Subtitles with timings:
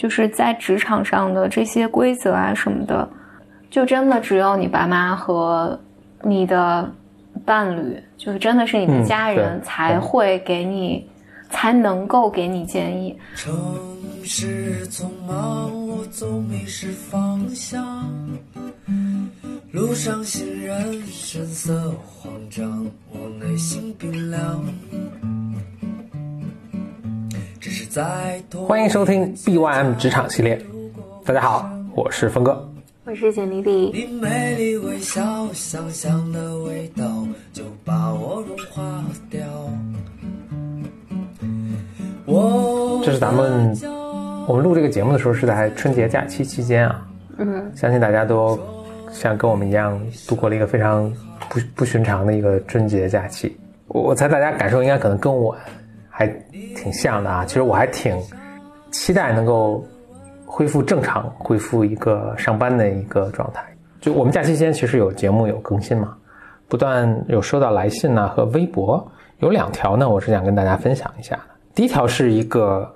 [0.00, 3.06] 就是在职场上的这些规则啊什么的，
[3.68, 5.78] 就真的只有你爸妈和
[6.22, 6.90] 你的
[7.44, 11.06] 伴侣，就是真的是你的家人才会给你，
[11.50, 13.14] 才能够给你建议。
[13.34, 13.54] 城
[14.24, 18.08] 市匆忙，我总迷失方向。
[19.72, 24.64] 路上行人神色慌张，我内心冰凉。
[28.66, 30.58] 欢迎收听 BYM 职场系列。
[31.26, 32.66] 大家好，我是峰哥，
[33.04, 33.92] 我是简丽丽。
[43.04, 43.76] 这是咱们
[44.46, 47.06] 我们录这个节目的时候是在春节假期期间啊。
[47.36, 48.58] 嗯，相信大家都
[49.12, 51.12] 像跟我们一样度过了一个非常
[51.50, 53.54] 不不寻常的一个春节假期。
[53.88, 55.54] 我我猜大家感受应该可能跟我。
[56.20, 56.26] 还
[56.76, 58.14] 挺像的啊，其实我还挺
[58.90, 59.82] 期待能够
[60.44, 63.64] 恢复正常，恢复一个上班的一个状态。
[64.02, 66.14] 就我们假期间其实有节目有更新嘛，
[66.68, 69.02] 不断有收到来信呢和微博，
[69.38, 71.40] 有两条呢，我是想跟大家分享一下。
[71.74, 72.94] 第一条是一个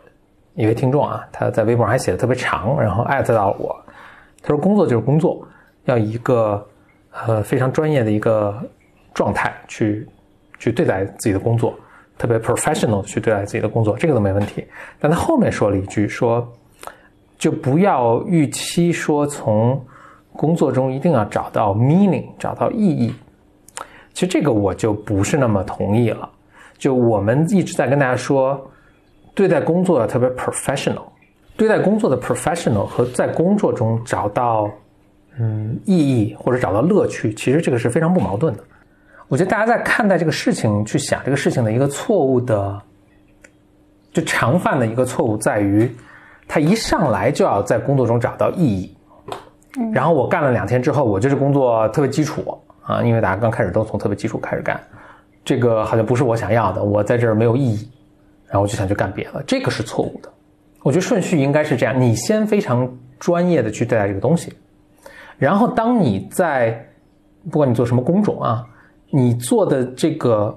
[0.53, 3.75] 一位听众啊，他在微博上还写的特别长，然后艾特到我，
[4.43, 5.49] 他说工作就是工作，
[5.87, 6.63] 要一个
[7.27, 8.55] 呃非常专业的一个
[9.15, 10.07] 状态去
[10.59, 11.73] 去对待自己的工作。
[12.17, 14.65] 特别 professional 去对待自己的工作，这个都没问题。
[15.01, 16.47] 但他后面说了一句，说
[17.37, 19.85] 就不要预期说从
[20.33, 23.13] 工作中一定要找到 meaning，找到意义。
[24.13, 26.31] 其实这个我就不是那么同意了。
[26.79, 28.71] 就我们一直在跟大家说，
[29.35, 31.03] 对待工作要特别 professional，
[31.57, 34.71] 对待工作的 professional 和在工作中找到
[35.39, 38.65] 嗯意义或者找到乐趣，其实这个是非常不矛盾的。
[39.29, 42.81] 我觉得大家在看待这个事情、去想这个事情的一个错误的，
[44.13, 45.91] 就常犯的一个错误在于，
[46.47, 48.97] 他一上来就要在工作中找到意义，
[49.93, 54.79] 然后我干了两天之后，我就是工作特别基础啊，因为大家刚开始都从特别基础开始干，
[55.43, 57.91] 这个好像不是我想要的，我在这儿没有意义，
[58.47, 60.31] 然后我就想去干别的，这个是错误的。
[60.83, 62.87] 我觉得顺序应该是这样：你先非常
[63.19, 64.53] 专业的去对待这个东西，
[65.39, 66.89] 然后当你在
[67.51, 68.67] 不管你做什么工种啊。
[69.17, 70.53] 你做的这个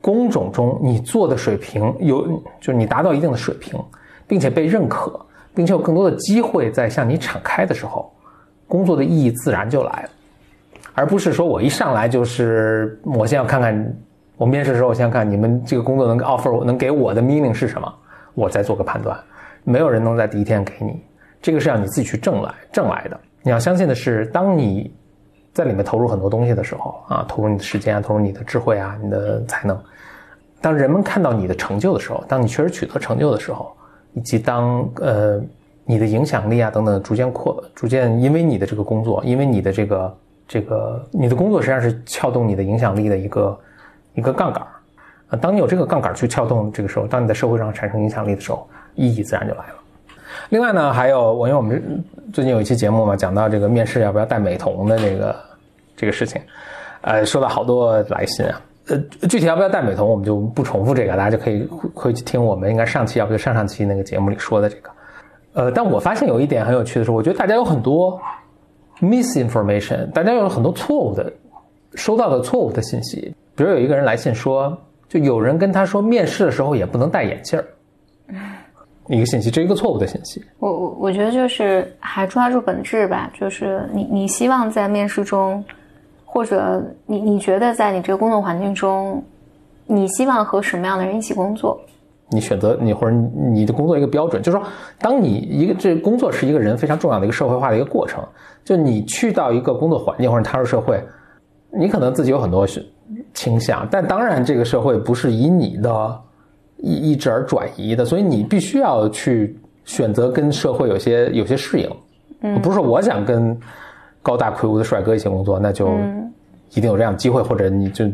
[0.00, 2.24] 工种中，你做的水平有，
[2.60, 3.76] 就是你达到一定的水平，
[4.24, 5.20] 并且被认可，
[5.52, 8.08] 并且有更多的机会在向你敞开的时候，
[8.68, 10.10] 工作的意义自然就来了，
[10.94, 13.96] 而不是说我一上来就是我先要看看，
[14.36, 17.92] 我面试的时候我先看你们这个工作能 offer 能给我的 meaning 是什么，
[18.34, 19.18] 我再做个判断。
[19.64, 21.02] 没有人能在第一天给你，
[21.42, 23.18] 这个是要你自己去挣来挣来的。
[23.42, 24.88] 你要相信的是，当你。
[25.58, 29.76] 在里面投入很多东西的时候啊，投入你的时间啊，投入你的智慧啊，你的才能。
[30.60, 33.74] 当人们看到你的成就的时候，当你确实取得成就的时候，
[34.12, 35.42] 以及当呃
[35.84, 43.58] 你的影响力啊等等逐渐扩，逐渐因为你的这个工作，因为你的这个这个你的工作实际上是撬动你的影响力的一个
[44.14, 44.64] 一个杠杆
[45.30, 45.36] 啊。
[45.40, 48.64] 当你有这个杠杆去撬动这个时候，当你在社会上产生影响力的时候，
[48.94, 49.74] 意义自然就来了。
[50.50, 55.47] 另外呢，还有我因为我们最近有一期节目嘛，讲到这个面试要不要戴美瞳的这个。
[55.98, 56.40] 这个事情，
[57.00, 58.96] 呃，收到好多来信啊，呃，
[59.28, 64.90] 具体要不要戴美瞳，我们就不重复这个，大家就可以回去听我们应该上期，要不就上上期那个节目里说的这个，
[65.54, 68.18] 呃，但我发现有一点很有趣的是，我觉得大家有很多
[69.00, 71.32] misinformation，大家有很多错误的
[71.94, 77.64] 收到的错误的信息，比如有一个人来信说，就有人跟他说面试的时候也不能戴眼镜儿，
[79.08, 80.42] 一个信息，这一个错误的信息。
[80.60, 85.64] 我我我觉得就是还抓住本质吧，就是你你希望在面试中。
[86.30, 89.22] 或者你你觉得在你这个工作环境中，
[89.86, 91.80] 你希望和什么样的人一起工作？
[92.28, 93.16] 你选择你或者
[93.50, 94.66] 你的工作一个标准，就是说，
[94.98, 98.22] 当你一个这工作是一个人非常重要的一个社会化的一个过程。
[98.62, 101.02] 就你去到一个工作环境或者踏入社会，
[101.70, 102.66] 你可能自己有很多
[103.32, 106.20] 倾向，但当然这个社会不是以你的
[106.76, 111.90] 意志而转移的，所以你必须要去选择跟社会有些有些适应。
[112.42, 113.58] 嗯，不是说我想跟。
[114.28, 115.88] 高大魁梧的帅哥一起工作，那就
[116.74, 118.04] 一定有这样的机会，或者你就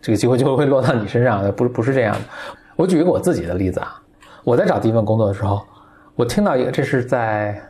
[0.00, 1.44] 这个机会就会落到你身上。
[1.52, 2.20] 不不是这样的。
[2.76, 4.00] 我举一个我自己的例子啊，
[4.42, 5.60] 我在找第一份工作的时候，
[6.16, 7.60] 我听到一个，这是在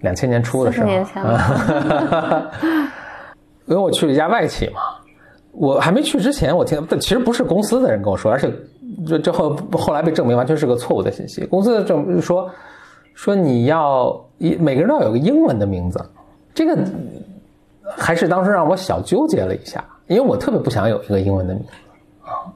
[0.00, 1.24] 两千年初的时候，年前
[3.64, 4.80] 因为我去了一家外企嘛，
[5.52, 8.52] 我还没去之前，我听，但其实不是公司的人跟我说，而且
[9.06, 11.46] 这这后后来被证明完全是个错误的信息。
[11.46, 12.50] 公司的证说
[13.14, 15.98] 说你要一每个人都要有个英文的名字。
[16.54, 16.76] 这个
[17.96, 21.70] 还是当时让我小纠结了一下，因为我特别不想有一个英文的名字
[22.24, 22.52] 啊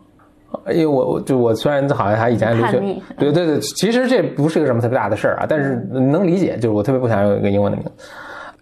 [0.72, 2.80] 因为我就我虽然好像还以前留学，
[3.18, 7.92] 对对对，其实这不是个什么特别大的事儿啊，但是能理解，就是我特别不想有一个英文的名字，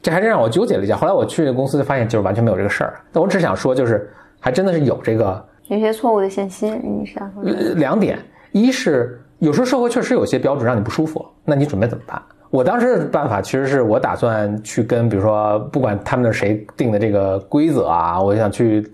[0.03, 0.97] 这还是让我纠结了一下。
[0.97, 3.01] 后来我去公司就发现，就是完全没有这个事儿。
[3.13, 4.11] 但我只想说，就是
[4.41, 7.43] 还真的是有这个有些错误的信息，你想说
[7.75, 8.19] 两点，
[8.53, 12.21] 一是有时候社会确实有些标准让你不舒服，那你准备怎么办？
[12.55, 18.89] 我当时的办法其实是我打算去跟，比如说不管他们那谁定的这个规则啊，我想去，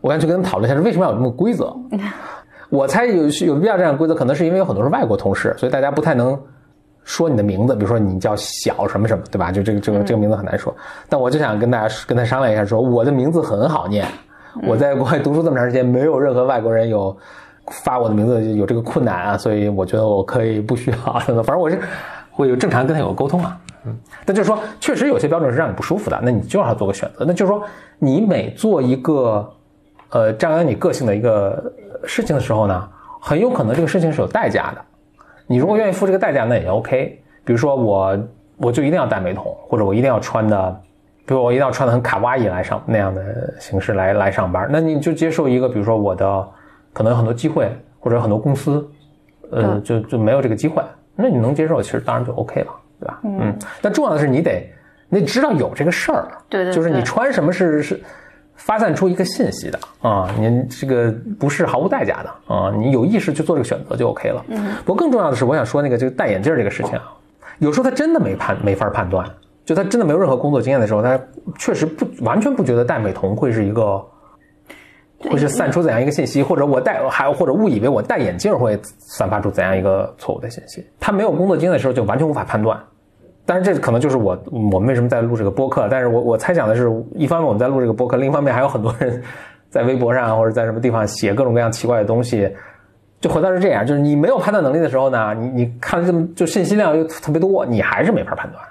[0.00, 1.72] 我想去跟他们讨论一下，是为什么要有这么个规则。
[2.70, 6.36] 我猜有有必要这样规则，可能是因为有很多是外国同事，所以大家不太能
[7.04, 9.52] 说你的名字，比如说你叫小什么什么，对吧？
[9.52, 10.74] 就这个这个这个名字很难说。
[11.08, 14.04] 但我就想跟大家跟他商量一下，说我的名字很好念，
[14.66, 17.16] 我在国外读书这么长时间，没有任何外国人有
[17.70, 20.96] 发我的名字有这个困难啊，所以我觉得我可以不需要。
[20.96, 21.78] 反正我是
[22.34, 23.58] 会有正常跟他有个沟通啊。
[23.86, 23.96] 嗯，
[24.26, 27.24] 那就是说，确实有些标准是让你不舒服的，那你就要做个选择。
[27.24, 27.62] 那就是说，
[27.98, 29.50] 你每做一个
[30.10, 31.72] 呃张扬你个性的一个。
[32.06, 32.86] 事情的时候呢，
[33.18, 34.84] 很有可能这个事情是有代价的。
[35.46, 37.18] 你如果愿意付这个代价，那也 OK。
[37.46, 38.18] 比如说我，
[38.58, 40.80] 我就一定要戴美瞳，或者我一定要穿的，
[41.24, 46.46] 比如我一定要穿的很卡哇伊来上那样的形式来来上班，那你就接受一个，比如说我的
[46.92, 48.86] 可能有很多机会，或者很多公司，
[49.50, 50.82] 呃，就就没有这个机会，
[51.16, 52.68] 那你能接受，其实当然就 OK 了，
[53.00, 53.20] 对吧？
[53.24, 53.56] 嗯。
[53.80, 54.70] 但重要的是你得，
[55.08, 58.00] 你得知道有这个事儿，对对，就是你穿什么是是。
[58.56, 64.44] 发散出一个信息的啊，你这个不是毫无代价的啊，你有意识去做这个选择就 OK 了。
[64.46, 64.76] 嗯。
[64.84, 67.12] 不过更重要的是，我想说那个就戴眼镜这个事情啊，
[67.58, 69.28] 有时候他真的没判没法判断，
[69.64, 71.20] 就他真的没有任何工作经验的时候，他
[71.58, 74.00] 确实不完全不觉得戴美瞳会是一个，
[75.30, 80.84] 会是散出怎样一个信息，或者我戴还或者误以为我戴眼镜会散发出怎样一个错误的信息。
[81.00, 82.78] 他没有工作经验的时候就完全无法判断。
[83.46, 85.86] 但是这可能就是我我们为什么在录这个播客？
[85.90, 89.22] 但是我我猜想的是，一方面我们在录这个播客，另一方面还有很多人
[89.68, 92.50] 在微博上或者在什么地方写各种各样奇怪的东西。
[93.20, 98.62] 就回到是这样，就是你没有判断能力的时候呢，你你看这么就信息量又特别多，你还是没法判断。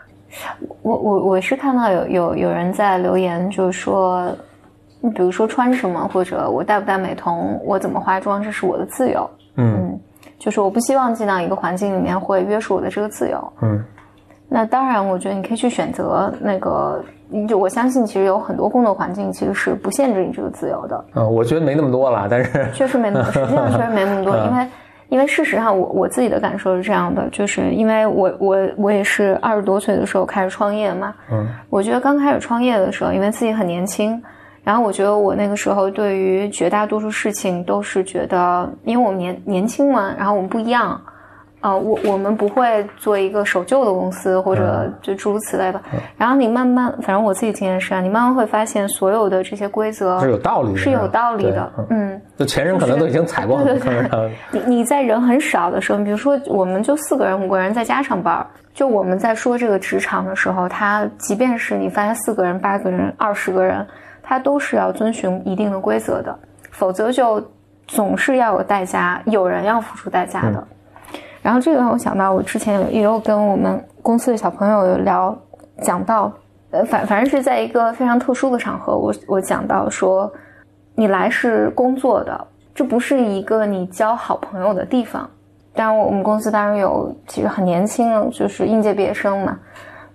[0.81, 4.27] 我我我是看到有有有人在留言，就是说，
[5.03, 9.29] 你比如说穿什么，或者我戴不戴美瞳，我怎么化妆，这是我的自由。
[9.57, 9.99] 嗯，
[10.39, 13.53] 就是我不希望进到一个环境里面会约束我的这个自由。
[13.61, 13.83] 嗯。
[14.47, 17.03] 那当然，我觉得你可以去选择那个，
[17.49, 21.03] 就我相信，其实有很多工作环境其实是不限制你这个自由的。
[21.15, 24.67] 嗯，我觉得没那么多了，但是确实没那么，实际上确实没那么多， 因为
[25.09, 31.13] 因为事实上，我我自己的感受是这样的，就是因为我我我也是二十多岁的时候开始创业嘛。
[31.31, 34.21] 嗯，我觉得刚开始创业的时候，因为自己很年轻，
[34.63, 40.99] 然后我觉得我那个时候对于绝大多数事情都是觉得，因为我们年年轻嘛，然后我们不一样。
[41.59, 45.81] 啊，我我们不会做一个守旧的公司，或者就诸如此类的。
[46.17, 51.71] 然后你慢慢，反正我自己经验是啊，你慢慢会发现所有的这些规则是有道理的，是有道理的。
[51.89, 54.29] 嗯，就前人可能都已经踩过很多坑了。
[54.51, 63.87] 你你在人很少的时候，比如说我们就四个人、五个人在家上班，就我们在说这个职场的时候，他即便是你发现四个人、八个人、二十个人，
[64.23, 66.35] 他都是要遵循一定的规则的，
[66.71, 67.45] 否则就
[67.85, 70.65] 总是要有代价，有人要付出代价的。
[71.41, 75.37] 然后这个让我想到，我之前也有跟我们公司的小朋友有聊，
[75.81, 76.31] 讲到，
[76.71, 80.31] 呃，反反正是在一个非常特殊的场合，我我讲到说，
[80.95, 85.29] 你来是工作的，这不是一个你交好朋友的地方。
[85.75, 89.59] 当然，我们公司当然有其实很年轻，就是应届毕业生嘛，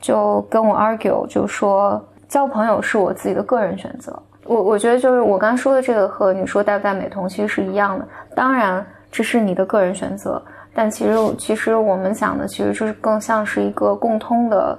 [0.00, 4.16] 就跟我 argue，就说交朋友是我自己的个人选择。
[4.44, 8.06] 我我觉得就是我刚刚说的这个和你说戴不戴美瞳其实是一样的。
[8.35, 10.42] 当然，这是你的个人选择。
[10.75, 14.78] 但其实，其实我们讲的其实就是更像是一个共通的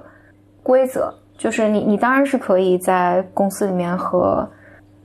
[0.62, 4.48] 规则，就是你，你当然是可以在公司里面和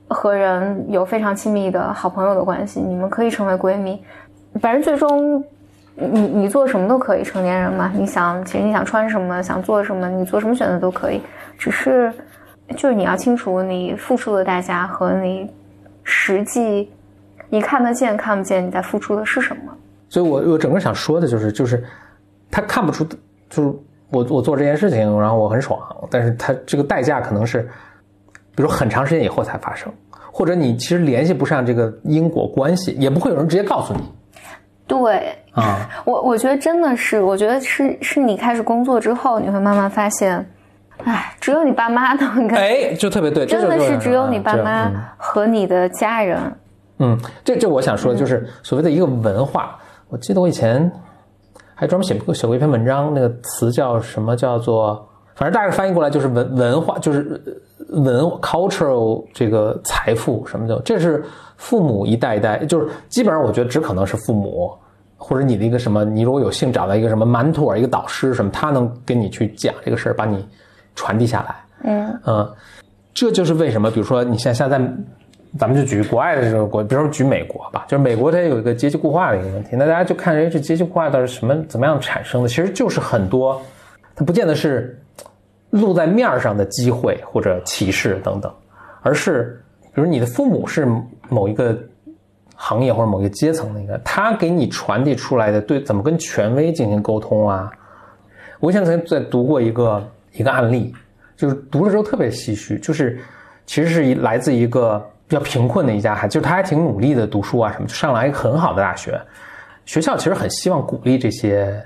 [0.08, 4.02] 和人有非常亲密的好朋友的关系，你们可以成为闺蜜。
[4.62, 5.44] 反正最终，
[5.98, 11.20] 你你做什么都可以，成年人嘛，你想，其实你想穿什么，想做什么，你做什么选择都可以，
[11.56, 12.12] 只是
[12.76, 15.50] 就是你要清楚你付出的代价和你
[16.04, 16.90] 实际
[17.48, 19.62] 你看得见看不见你在付出的是什么。
[20.08, 21.82] 所以，我我整个想说的就是，就是
[22.50, 23.04] 他看不出，
[23.48, 23.74] 就是
[24.10, 27.62] 我我做这件事情，然后我很爽，但是他这个代价可能是，
[28.54, 29.90] 比如很长时间以后才发生，
[30.30, 34.00] 或者你其实联系不上这个因果关系，也不会有人直接告诉你。
[34.86, 40.48] 对啊， 我我觉得真的是，我觉得是是你开始工作之后，你会慢慢发现，
[41.04, 46.38] 哎，只有你爸妈能，哎，就特别对，真的是只有你爸妈和你的家人。
[46.98, 49.78] 嗯，这这我想说的就是所谓的一个文化。
[50.08, 50.90] 我记得我以前
[51.74, 54.36] 还专门写过写过一篇文章，那个词叫什么？
[54.36, 57.42] 叫做反正大概翻译过来就是文文化，就是
[57.88, 61.24] 文 cultural 这个财富什么的，这是
[61.56, 64.72] 父母一代一代，就是基本上我觉得只可能是父母
[65.16, 70.46] 或者你的一个什么，你如果有幸找到一个什么 mentor 一个导师什么，他能跟你去讲这个事儿，把你
[70.94, 71.56] 传递下来。
[71.84, 72.50] 嗯嗯，
[73.14, 74.80] 这就是为什么，比如说你像现在。
[75.58, 79.70] 咱们就举国外的这个国，比如说举美国吧，就是美国它有一个阶级固化的一个问题。
[79.72, 82.48] 那大家就看，哎，这阶级固化到底什么怎么样产生的？
[82.48, 83.58] 其实就是很多，
[84.14, 85.00] 它不见得是
[85.70, 88.52] 露在面上的机会或者歧视等等，
[89.02, 89.62] 而是
[89.94, 90.86] 比如你的父母是
[91.28, 91.78] 某一个
[92.54, 97.70] 行业或者某一个阶层的一个，他给你传递出来的对怎么跟权威进行沟通啊。
[98.60, 100.94] 我以前曾经在读过一个一个案例，
[101.36, 103.18] 就是读了之后特别唏嘘，就是
[103.66, 105.04] 其实是一来自一个。
[105.28, 109.20] 比较贫困的一家孩子，就是他还挺努力的读书啊，什么就上了一个很好的大学。
[109.84, 111.84] 学校其实很希望鼓励这些，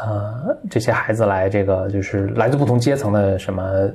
[0.00, 3.90] 呃，这些孩子来这个，就是来自不同阶层的什么，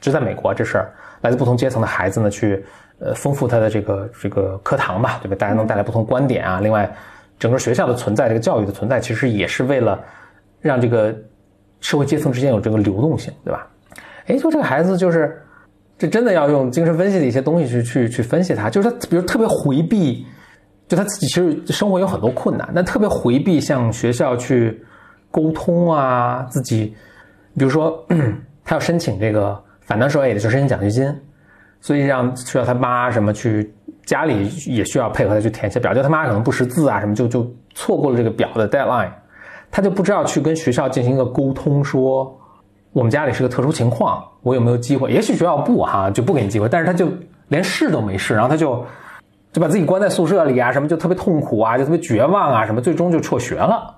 [0.00, 2.64] 就在美国这事儿，来自不同阶层的孩子呢，去
[2.98, 5.36] 呃丰富他的这个这个课堂吧，对吧？
[5.38, 6.60] 大家能带来不同观点啊。
[6.60, 6.92] 另外，
[7.38, 10.00] 整个学校的存在，这个教育的存在，其实也是为了
[10.60, 11.14] 让这个
[11.80, 13.66] 社会阶层之间有这个流动性，对吧？
[14.26, 15.40] 哎，就这个孩子就是。
[15.96, 20.26] 这真的要用精神分析的一些东西去去去分析他，就是他，比如特别回避，
[20.88, 24.84] 就他自己其实生活有很多困难，但特别回避向学校去
[25.34, 26.94] 沟通啊，自己，
[27.58, 28.06] 比如说
[28.64, 31.12] 他要申请这个反单收 A 的，就申请奖学金，
[31.80, 33.74] 所以让需要他妈什么去，
[34.06, 39.10] 家里也需要配合他去填写表，就他妈可能不识字啊什么，就就错过了这个表的 deadline，
[39.72, 42.32] 他就不知道去跟学校进行一个沟通说。
[42.92, 45.10] 我们家里是个特殊情况，我有没有机会？
[45.10, 47.08] 也许学校不哈就不给你机会，但是他就
[47.48, 48.86] 连试都没试，然后他就
[49.52, 53.96] 就把自己关在宿舍里啊，什么就特别痛苦啊，就特别绝望啊，什么最终就辍学了。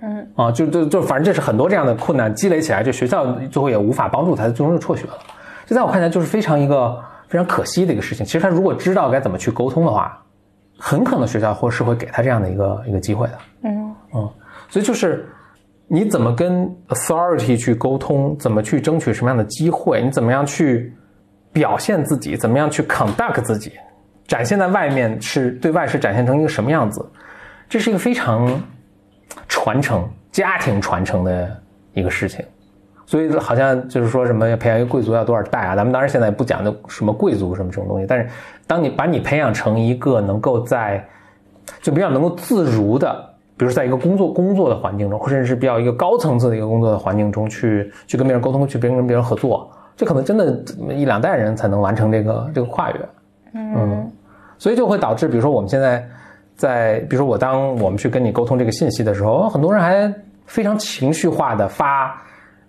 [0.00, 5.18] 嗯啊，就就就反正这是很多这样的困难积累起来，这学校最后也无法帮助他，最终就辍学了。
[5.66, 8.24] 这在我看来就是非常一个非常可惜的一个事情。
[8.24, 10.20] 其实他如果知道该怎么去沟通的话，
[10.78, 13.38] 很可能学校或是会给他这样的一个一个机会的。
[13.62, 14.30] 嗯嗯，
[14.68, 15.28] 所以就是。
[15.90, 18.36] 你怎么跟 authority 去沟通？
[18.38, 20.02] 怎么去争取什么样的机会？
[20.02, 20.94] 你怎么样去
[21.50, 22.36] 表现自己？
[22.36, 23.72] 怎么样去 conduct 自己？
[24.26, 27.02] 展现在外面是对外是展现成一个什么样子？
[27.70, 28.62] 这是一个非常
[29.48, 31.56] 传承家庭传承的
[31.92, 32.44] 一个事情。
[33.06, 35.74] 所以好像就是说什么要培养一个贵族要多少代啊？
[35.74, 38.28] 咱们当然现在不讲究什么贵族什么这种东西，但是
[38.66, 41.02] 当你把你培养成一个能够在
[41.80, 43.24] 就比较能够自如的。
[43.56, 50.62] 比如在一个工作工作的环境中，或者是比较一个高层次的一个工作的环境中去去跟别人沟通，去跟跟别人合作，这可能真的
[50.94, 53.08] 一两代人才能完成这个这个跨越。
[53.54, 54.08] 嗯，
[54.58, 56.08] 所以就会导致，比如说我们现在
[56.58, 60.12] 在，比如说我当我们去跟你沟通这个信息的时候，很多人还
[60.44, 62.20] 非常情绪化的发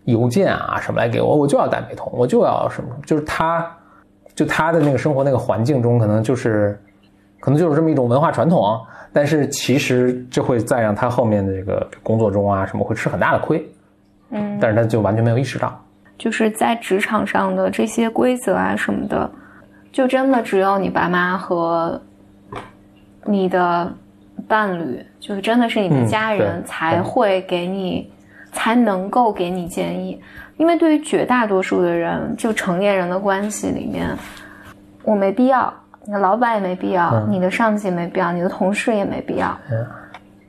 [0.05, 3.69] 邮件啊什么来给我，我就要戴美瞳，我就要什么，就是他
[4.35, 6.79] 就他的那个生活那个环境中，可能就是
[7.39, 8.79] 可能就是这么一种文化传统。
[9.11, 13.67] 但是其实这会再让他后面的这个工作中啊什么会吃很大的亏，
[14.29, 15.83] 嗯，但是他就完全没有意识到，
[16.15, 19.27] 就是在职场上的这些规则啊什么的，
[19.91, 21.99] 就真的只有你爸妈和
[23.29, 23.93] 你的
[24.47, 28.11] 伴侣，就是真的是你的家人才会给你，
[28.51, 30.19] 才能够给你建议，
[30.57, 34.09] 因为对于绝大多数的人，就成年人的关系里面，
[35.03, 35.71] 我没必要。
[36.05, 39.55] 你的老板也没必要，你的上级也没必要，你的同事也没必要。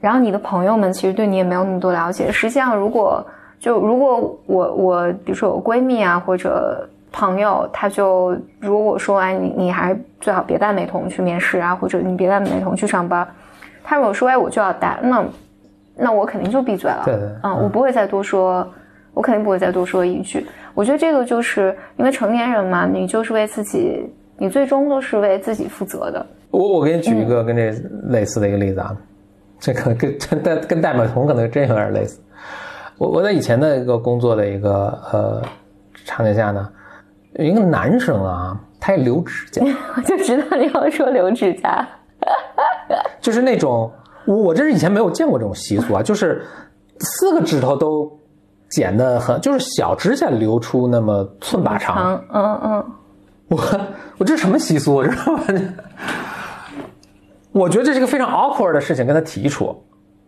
[0.01, 2.33] 然后你的朋友们其实对你也没有那么多了解。
[2.33, 3.23] 实际上，如果
[3.59, 13.27] 就如果我我比如说我闺蜜啊或者朋友，他就如果说哎你你还最好别戴美瞳去面试啊，或者你别戴美瞳去上班。
[13.83, 15.25] 他如果说哎我就要戴，那
[15.97, 17.03] 那我肯定就闭嘴了。
[17.05, 17.29] 对对。
[17.43, 18.67] 嗯，我不会再多说，
[19.15, 20.47] 我肯定不会再多说一句。
[20.75, 24.09] 我觉得这个就是因为成年人嘛，你就是为自己。
[24.43, 26.25] 你最终都是为自己负责的。
[26.51, 27.71] 我我给你举一个跟这
[28.05, 28.97] 类似的一个例子啊，
[29.59, 32.19] 这个 跟跟戴跟戴美瞳可能真有点类似。
[32.97, 35.43] 我我在以前的一个工作的一个呃
[36.07, 36.80] 场景下呢，有
[37.39, 39.63] 一个男生啊，他也留指甲，
[39.97, 41.87] 我就知道你要说留指甲，
[43.21, 43.91] 就是那种
[44.27, 46.43] 我我这是以前没有见过这种习俗啊，就是
[46.99, 48.11] 四个指头都
[48.69, 52.85] 剪的很，就是小指甲留出那么寸把长，嗯嗯。
[53.49, 53.59] 我
[54.19, 55.43] 我这是什么习俗，知道吗？
[57.51, 59.77] 我觉得这是个非常 awkward 的事情，跟他提出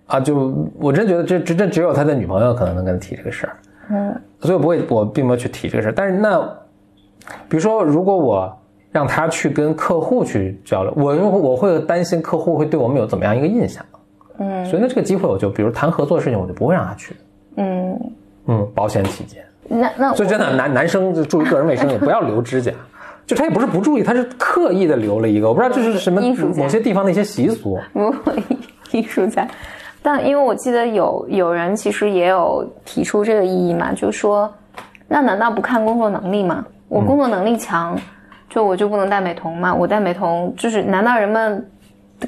[0.07, 3.57] 啊，就我真觉得这这这只有他的女朋友可能能跟他提这个事儿，
[3.91, 5.93] 嗯，所以我不会，我并没有去提这个事儿。
[5.95, 6.53] 但是那，
[7.49, 8.55] 比如说，如果我
[8.91, 13.85] 让他去跟客户去交流，我我会担心客户会对我们有怎么样一个印象，
[14.39, 17.17] 嗯，所以那，这个机会我就比如谈合作的事情，我就不会让他去，
[17.57, 17.99] 嗯
[18.47, 19.45] 嗯，保险起见。
[19.69, 22.73] 那那所以真的男男生就注意个人卫生，也不要留指甲。
[23.25, 26.21] 就他也不是不注意，他是刻意的留了一个，我不知道这是什么
[26.57, 27.79] 某些地方的一些习俗。
[27.93, 28.13] 不，
[28.91, 29.47] 艺术家。
[30.03, 34.53] 但因为我记得有有人其实也有提出这个异议嘛，就说，
[35.07, 36.67] 那难道不看工作能力吗？
[36.93, 37.99] 我工作能力强，
[38.51, 39.75] 就我就不能戴美瞳嘛？
[39.75, 41.67] 我戴美瞳就是，难道人们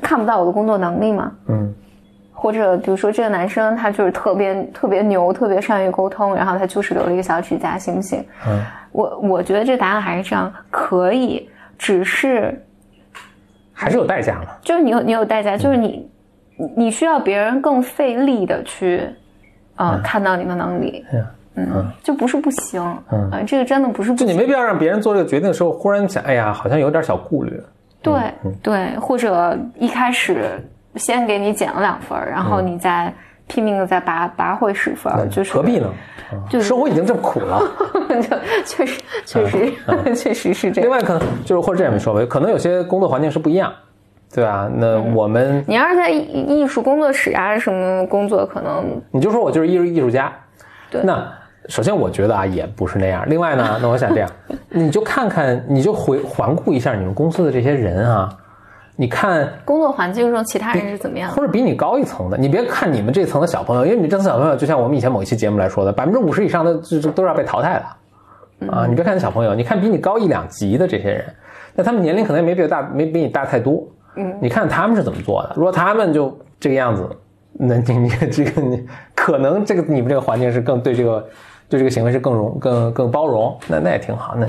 [0.00, 1.32] 看不到我的工作能力吗？
[1.48, 1.74] 嗯。
[2.32, 8.24] 或者比如说这个男生他就是特别特别牛，特别善于沟通，然后他就是留了一个小指甲，行不行？
[8.46, 8.62] 嗯。
[8.92, 12.58] 我我觉得这个答案还是这样，可以，只是
[13.72, 14.46] 还是有代价嘛？
[14.62, 16.10] 就是你有你有代价，就是你。
[16.76, 19.02] 你需要别人更费力的去，
[19.74, 21.26] 呃，看到你的能力，嗯，
[22.02, 27.60] 就不是不行，嗯，这个真的不是，就你没必要让别人做这个决定的时候，忽然想，哎呀，好像有点小顾虑，
[28.02, 28.14] 对
[28.62, 30.62] 对，或者一开始
[30.96, 33.12] 先给你减了两分，然后你再
[33.46, 35.88] 拼命的再拔拔回十分，就是何必呢？
[36.48, 37.60] 就是生活已经这么苦了，
[38.20, 39.72] 就确实确实
[40.14, 40.90] 确实是这样。
[40.90, 43.72] 另外，可能就是或者这样说吧，可能有些工作环境是不一样。
[44.34, 50.32] 对啊，那我们你要是在艺术工作室啊什么工作，可能你就说我就是艺术艺术家。
[50.90, 51.24] 对，那
[51.68, 53.24] 首先我觉得啊也不是那样。
[53.28, 54.30] 另外呢， 那我想这样，
[54.70, 58.28] 你就看看，你就回环顾一下你们公司的这些人啊，
[58.96, 67.82] 你看工作环境中其他人是怎么样，或者比你高一层的，你别看你们这层的小朋友，因为你这层小朋友就像我们以前某一期节目来说的，百分之五十以上的就都是要被淘汰
[68.60, 68.86] 的啊。
[68.86, 71.24] 你别看小朋友，你看比你高一两级的这些人，
[71.74, 73.86] 那他们年龄可能也没比大，没比你大太多。
[74.16, 75.52] 嗯，你看他们是怎么做的？
[75.56, 77.08] 如果他们就这个样子，
[77.54, 81.26] 那你你 这个你可能这个你们这个环境是更对这个
[81.74, 84.46] 对这个行为是更容更更包容，那那也挺好，那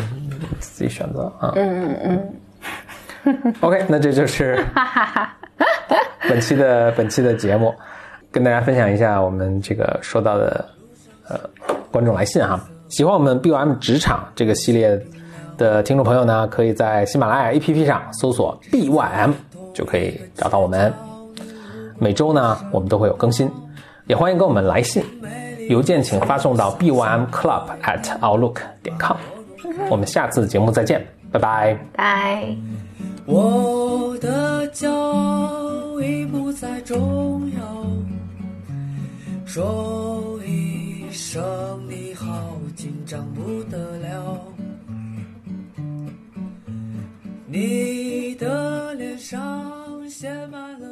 [0.60, 1.54] 自己选择啊。
[1.56, 2.20] 嗯嗯
[3.24, 3.54] 嗯。
[3.62, 4.64] OK，那这就是
[6.30, 7.74] 本期的本期的节目，
[8.32, 10.64] 跟大家分享一下我们这个收到的
[11.28, 11.40] 呃
[11.92, 12.64] 观众来信哈。
[12.90, 15.02] 喜欢我们 BOM 职场这个系列
[15.58, 19.34] 的听众朋友呢，可以在喜马拉雅 APP 上搜索 BYM。
[19.74, 20.94] 就可以找到我们。
[22.00, 23.52] 每周呢，我们都会有更新，
[24.08, 25.04] 也欢迎跟我们来信，
[25.70, 29.18] 邮件请发送到 bymclub@outlook 点 com。
[29.90, 31.78] 我们下次节目再见，拜拜。
[31.94, 32.48] 拜。
[33.26, 37.60] 我的骄傲已不再重要，
[39.46, 41.44] 说一声
[41.90, 42.26] 你好，
[42.76, 44.40] 紧张不得了。
[47.48, 49.40] 你的脸上
[50.10, 50.88] 写满了。